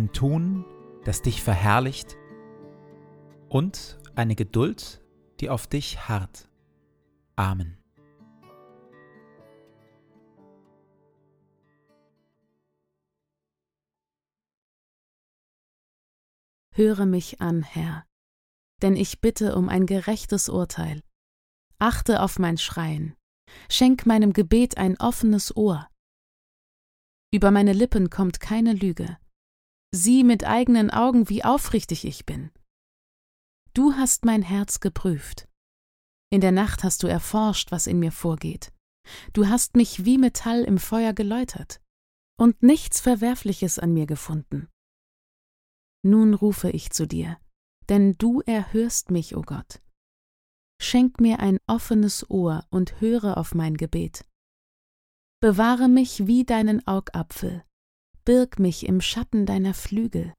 [0.00, 0.64] ein Tun,
[1.04, 2.16] das dich verherrlicht
[3.50, 5.04] und eine Geduld,
[5.40, 6.48] die auf dich harrt.
[7.36, 7.76] Amen.
[16.72, 18.06] Höre mich an, Herr,
[18.80, 21.02] denn ich bitte um ein gerechtes Urteil.
[21.78, 23.16] Achte auf mein Schreien,
[23.68, 25.88] schenk meinem Gebet ein offenes Ohr.
[27.30, 29.19] Über meine Lippen kommt keine Lüge,
[29.92, 32.50] Sieh mit eigenen Augen, wie aufrichtig ich bin.
[33.74, 35.48] Du hast mein Herz geprüft.
[36.32, 38.72] In der Nacht hast du erforscht, was in mir vorgeht.
[39.32, 41.80] Du hast mich wie Metall im Feuer geläutert
[42.38, 44.68] und nichts Verwerfliches an mir gefunden.
[46.02, 47.38] Nun rufe ich zu dir,
[47.88, 49.82] denn du erhörst mich, o oh Gott.
[50.80, 54.24] Schenk mir ein offenes Ohr und höre auf mein Gebet.
[55.40, 57.64] Bewahre mich wie deinen Augapfel,
[58.24, 60.34] birg mich im Schatten deiner Flügel.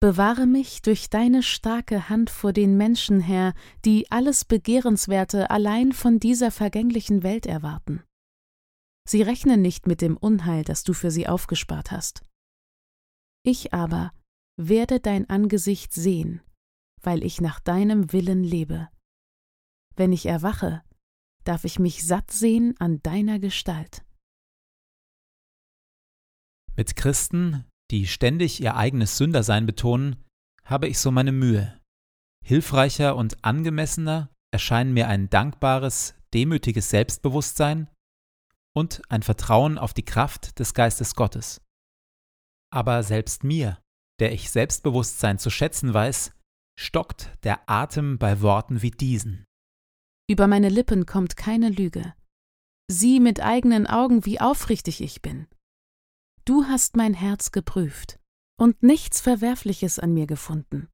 [0.00, 6.18] Bewahre mich durch deine starke Hand vor den Menschen, Herr, die alles Begehrenswerte allein von
[6.18, 8.02] dieser vergänglichen Welt erwarten.
[9.08, 12.24] Sie rechnen nicht mit dem Unheil, das du für sie aufgespart hast.
[13.44, 14.12] Ich aber
[14.56, 16.40] werde dein Angesicht sehen,
[17.00, 18.88] weil ich nach deinem Willen lebe.
[19.94, 20.82] Wenn ich erwache,
[21.44, 24.04] darf ich mich satt sehen an deiner Gestalt.
[26.76, 30.16] Mit Christen, die ständig ihr eigenes Sündersein betonen,
[30.64, 31.78] habe ich so meine Mühe.
[32.44, 37.88] Hilfreicher und angemessener erscheinen mir ein dankbares, demütiges Selbstbewusstsein
[38.74, 41.60] und ein Vertrauen auf die Kraft des Geistes Gottes.
[42.72, 43.78] Aber selbst mir,
[44.18, 46.32] der ich Selbstbewusstsein zu schätzen weiß,
[46.78, 49.44] stockt der Atem bei Worten wie diesen.
[50.28, 52.14] Über meine Lippen kommt keine Lüge.
[52.90, 55.46] Sieh mit eigenen Augen, wie aufrichtig ich bin.
[56.44, 58.18] Du hast mein Herz geprüft
[58.58, 60.88] und nichts Verwerfliches an mir gefunden.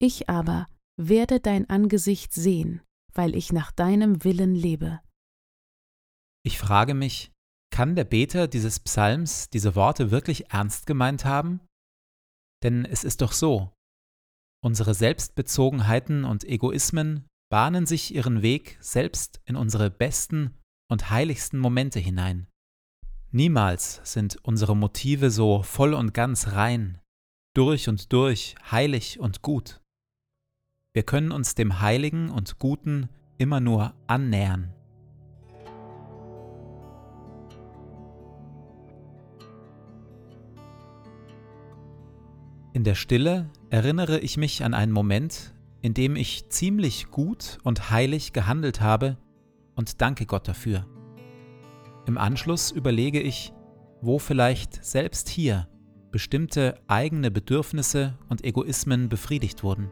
[0.00, 2.80] Ich aber werde dein Angesicht sehen,
[3.12, 5.00] weil ich nach deinem Willen lebe.
[6.44, 7.32] Ich frage mich,
[7.72, 11.60] kann der Beter dieses Psalms diese Worte wirklich ernst gemeint haben?
[12.62, 13.72] Denn es ist doch so,
[14.62, 20.56] unsere Selbstbezogenheiten und Egoismen bahnen sich ihren Weg selbst in unsere besten
[20.88, 22.46] und heiligsten Momente hinein.
[23.34, 26.98] Niemals sind unsere Motive so voll und ganz rein,
[27.54, 29.80] durch und durch heilig und gut.
[30.92, 33.08] Wir können uns dem Heiligen und Guten
[33.38, 34.74] immer nur annähern.
[42.74, 47.90] In der Stille erinnere ich mich an einen Moment, in dem ich ziemlich gut und
[47.90, 49.16] heilig gehandelt habe
[49.74, 50.86] und danke Gott dafür.
[52.06, 53.52] Im Anschluss überlege ich,
[54.00, 55.68] wo vielleicht selbst hier
[56.10, 59.90] bestimmte eigene Bedürfnisse und Egoismen befriedigt wurden.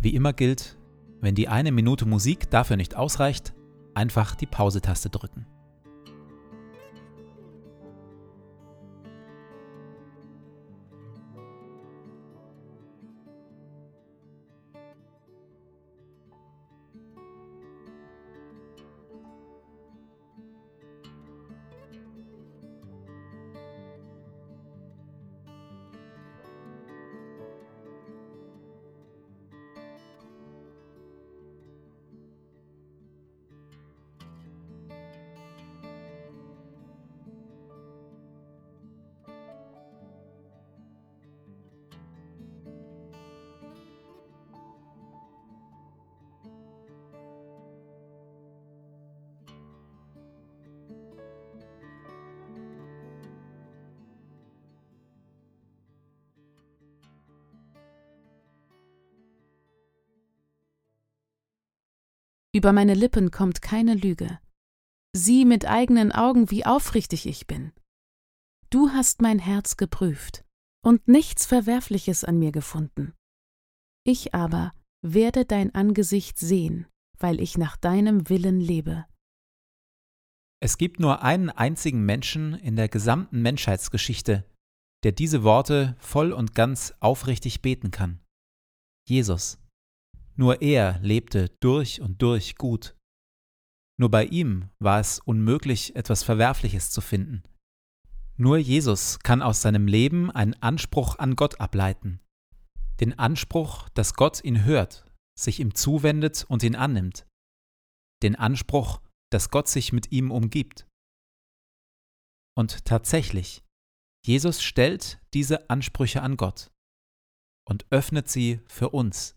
[0.00, 0.78] Wie immer gilt,
[1.20, 3.54] wenn die eine Minute Musik dafür nicht ausreicht,
[3.94, 5.46] einfach die Pause-Taste drücken.
[62.54, 64.38] Über meine Lippen kommt keine Lüge.
[65.16, 67.72] Sieh mit eigenen Augen, wie aufrichtig ich bin.
[68.70, 70.44] Du hast mein Herz geprüft
[70.84, 73.14] und nichts Verwerfliches an mir gefunden.
[74.04, 74.72] Ich aber
[75.02, 76.86] werde dein Angesicht sehen,
[77.18, 79.06] weil ich nach deinem Willen lebe.
[80.60, 84.44] Es gibt nur einen einzigen Menschen in der gesamten Menschheitsgeschichte,
[85.02, 88.20] der diese Worte voll und ganz aufrichtig beten kann.
[89.08, 89.61] Jesus.
[90.36, 92.96] Nur er lebte durch und durch gut.
[93.98, 97.42] Nur bei ihm war es unmöglich, etwas Verwerfliches zu finden.
[98.36, 102.20] Nur Jesus kann aus seinem Leben einen Anspruch an Gott ableiten.
[103.00, 105.04] Den Anspruch, dass Gott ihn hört,
[105.38, 107.26] sich ihm zuwendet und ihn annimmt.
[108.22, 109.00] Den Anspruch,
[109.30, 110.86] dass Gott sich mit ihm umgibt.
[112.56, 113.62] Und tatsächlich,
[114.24, 116.70] Jesus stellt diese Ansprüche an Gott
[117.68, 119.36] und öffnet sie für uns.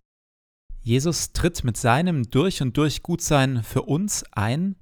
[0.88, 4.76] Jesus tritt mit seinem durch und durch Gutsein für uns ein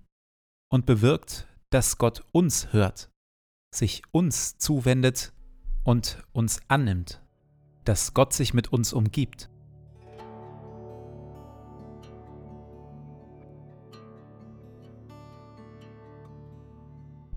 [0.69, 3.09] und bewirkt, dass Gott uns hört,
[3.73, 5.31] sich uns zuwendet
[5.85, 7.21] und uns annimmt,
[7.85, 9.49] dass Gott sich mit uns umgibt.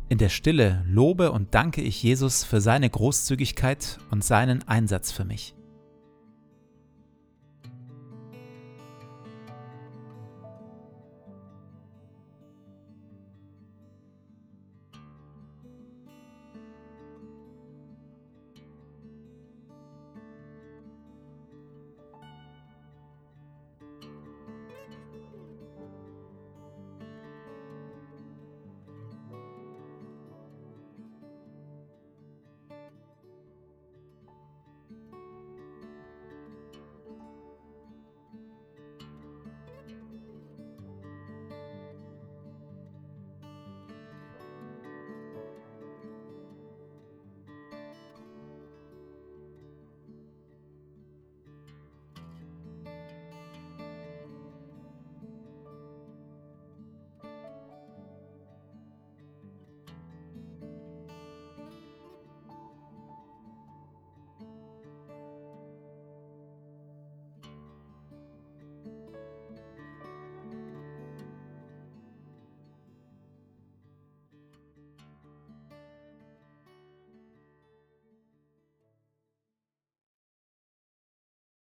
[0.08, 5.24] In der Stille lobe und danke ich Jesus für seine Großzügigkeit und seinen Einsatz für
[5.24, 5.54] mich.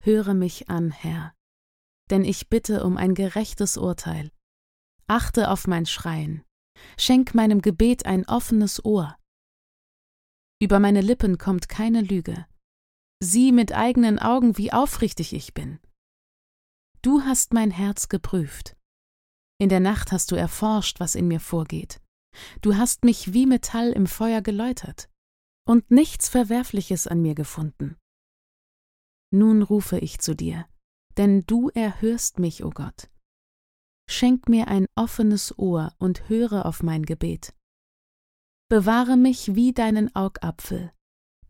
[0.02, 1.34] Höre mich an, Herr,
[2.10, 4.30] denn ich bitte um ein gerechtes Urteil.
[5.06, 6.42] Achte auf mein Schreien,
[6.96, 9.16] schenk meinem Gebet ein offenes Ohr.
[10.62, 12.46] Über meine Lippen kommt keine Lüge.
[13.22, 15.78] Sieh mit eigenen Augen, wie aufrichtig ich bin.
[17.02, 18.76] Du hast mein Herz geprüft.
[19.58, 22.00] In der Nacht hast du erforscht, was in mir vorgeht.
[22.62, 25.10] Du hast mich wie Metall im Feuer geläutert
[25.66, 27.96] und nichts Verwerfliches an mir gefunden.
[29.32, 30.66] Nun rufe ich zu dir,
[31.16, 33.08] denn du erhörst mich, o oh Gott.
[34.08, 37.54] Schenk mir ein offenes Ohr und höre auf mein Gebet.
[38.68, 40.92] Bewahre mich wie deinen Augapfel,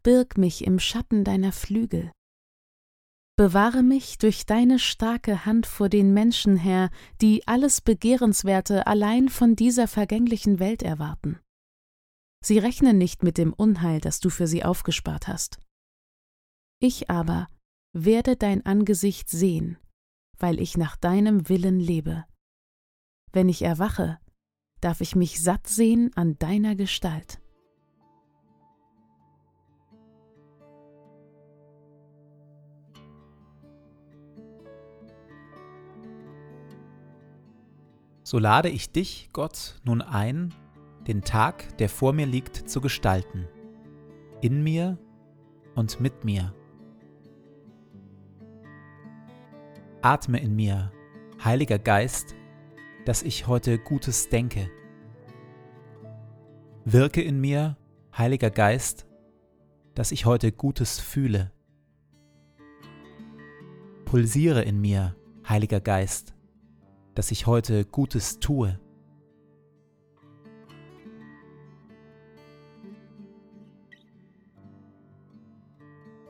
[0.03, 2.13] birg mich im Schatten deiner Flügel.
[3.37, 6.91] Bewahre mich durch deine starke Hand vor den Menschen, Herr,
[7.23, 11.41] die alles Begehrenswerte allein von dieser vergänglichen Welt erwarten.
[12.45, 15.59] Sie rechnen nicht mit dem Unheil, das du für sie aufgespart hast.
[16.83, 17.49] Ich aber
[17.93, 19.79] werde dein Angesicht sehen,
[20.39, 22.25] weil ich nach deinem Willen lebe.
[23.33, 24.19] Wenn ich erwache,
[24.81, 27.41] darf ich mich satt sehen an deiner Gestalt.
[38.23, 40.55] So lade ich dich, Gott, nun ein,
[41.09, 43.49] den Tag, der vor mir liegt, zu gestalten,
[44.41, 44.99] in mir
[45.75, 46.55] und mit mir.
[50.03, 50.91] Atme in mir,
[51.45, 52.35] Heiliger Geist,
[53.05, 54.71] dass ich heute Gutes denke.
[56.87, 57.77] Wirke in mir,
[58.17, 59.07] Heiliger Geist,
[59.95, 61.53] dass ich heute Gutes fühle.
[64.07, 65.17] Pulsiere in mir,
[65.47, 66.35] Heiliger Geist,
[67.15, 68.81] dass ich heute Gutes tue.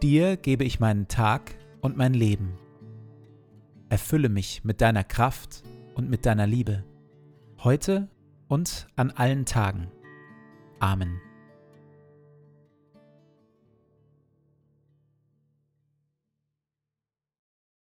[0.02, 2.59] Dir gebe ich meinen Tag und mein Leben.
[3.90, 5.62] Erfülle mich mit deiner Kraft
[5.94, 6.84] und mit deiner Liebe,
[7.58, 8.08] heute
[8.48, 9.90] und an allen Tagen.
[10.78, 11.20] Amen.